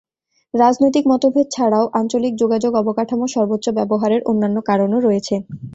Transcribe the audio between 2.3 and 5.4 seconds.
যোগাযোগ অবকাঠামোর সর্বোচ্চ ব্যবহারের অন্যান্য কারণও রয়েছে।